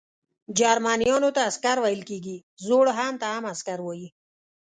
[0.57, 4.07] جرمنیانو ته عسکر ویل کیږي، زوړ هن ته هم عسکر وايي.